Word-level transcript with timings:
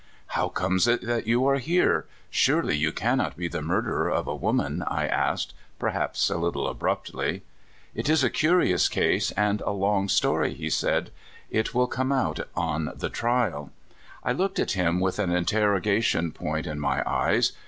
"How 0.41 0.49
comes 0.49 0.87
it 0.87 1.05
that 1.05 1.27
you 1.27 1.45
are 1.45 1.59
here? 1.59 2.07
Surely 2.31 2.75
you 2.75 2.91
cannot 2.91 3.37
be 3.37 3.47
the 3.47 3.61
murderer 3.61 4.09
of 4.09 4.25
a 4.27 4.33
woman?" 4.35 4.81
I 4.87 5.05
asked, 5.07 5.53
perhaps 5.77 6.27
a 6.31 6.37
little 6.39 6.67
abruptly." 6.67 7.43
It 7.93 8.09
is 8.09 8.23
a 8.23 8.31
curious 8.31 8.89
case, 8.89 9.29
and 9.33 9.61
a 9.61 9.69
long 9.69 10.09
story," 10.09 10.55
he 10.55 10.71
said;" 10.71 11.11
it 11.51 11.75
will 11.75 11.81
all 11.81 11.87
come 11.87 12.11
out 12.11 12.39
on 12.55 12.93
the 12.95 13.09
trial." 13.11 13.71
I 14.23 14.31
looked 14.31 14.57
at 14.57 14.71
him 14.71 14.99
with 14.99 15.19
an 15.19 15.29
interrogation 15.31 16.31
point 16.31 16.65
in 16.65 16.79
my 16.79 17.07
eyes. 17.07 17.51